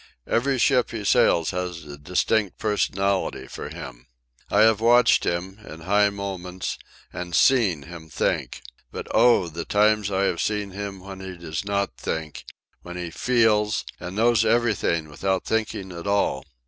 Every 0.25 0.57
ship 0.57 0.89
he 0.89 1.03
sails 1.05 1.51
has 1.51 1.83
a 1.83 1.95
distinct 1.95 2.57
personality 2.57 3.45
for 3.45 3.69
him. 3.69 4.07
I 4.49 4.61
have 4.61 4.81
watched 4.81 5.25
him, 5.27 5.59
in 5.63 5.81
high 5.81 6.09
moments, 6.09 6.79
and 7.13 7.35
seen 7.35 7.83
him 7.83 8.09
think. 8.09 8.63
But 8.91 9.07
oh! 9.13 9.47
the 9.47 9.63
times 9.63 10.09
I 10.09 10.23
have 10.23 10.41
seen 10.41 10.71
him 10.71 11.01
when 11.01 11.19
he 11.19 11.37
does 11.37 11.63
not 11.63 11.97
think—when 11.97 12.97
he 12.97 13.11
feels 13.11 13.85
and 13.99 14.15
knows 14.15 14.43
everything 14.43 15.07
without 15.07 15.45
thinking 15.45 15.91
at 15.91 16.07
all. 16.07 16.45